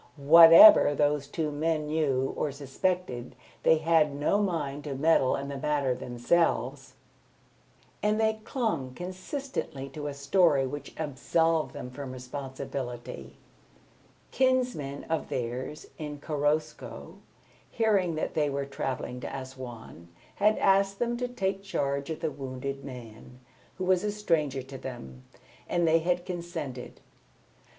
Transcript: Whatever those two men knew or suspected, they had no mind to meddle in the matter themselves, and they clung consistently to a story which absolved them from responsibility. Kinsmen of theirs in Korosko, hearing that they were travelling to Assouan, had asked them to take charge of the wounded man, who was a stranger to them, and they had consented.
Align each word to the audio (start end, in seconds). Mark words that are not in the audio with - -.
Whatever 0.17 0.95
those 0.95 1.27
two 1.27 1.51
men 1.51 1.85
knew 1.85 2.33
or 2.35 2.51
suspected, 2.51 3.35
they 3.61 3.77
had 3.77 4.15
no 4.15 4.39
mind 4.41 4.83
to 4.85 4.95
meddle 4.95 5.35
in 5.35 5.47
the 5.47 5.59
matter 5.59 5.93
themselves, 5.93 6.95
and 8.01 8.19
they 8.19 8.41
clung 8.43 8.95
consistently 8.95 9.89
to 9.89 10.07
a 10.07 10.15
story 10.15 10.65
which 10.65 10.95
absolved 10.97 11.73
them 11.73 11.91
from 11.91 12.11
responsibility. 12.13 13.37
Kinsmen 14.31 15.03
of 15.03 15.29
theirs 15.29 15.85
in 15.99 16.19
Korosko, 16.19 17.17
hearing 17.69 18.15
that 18.15 18.33
they 18.33 18.49
were 18.49 18.65
travelling 18.65 19.19
to 19.19 19.27
Assouan, 19.29 20.07
had 20.37 20.57
asked 20.57 20.97
them 20.97 21.15
to 21.17 21.27
take 21.27 21.61
charge 21.61 22.09
of 22.09 22.21
the 22.21 22.31
wounded 22.31 22.83
man, 22.83 23.39
who 23.77 23.83
was 23.83 24.03
a 24.03 24.11
stranger 24.11 24.63
to 24.63 24.79
them, 24.79 25.25
and 25.69 25.87
they 25.87 25.99
had 25.99 26.25
consented. 26.25 27.01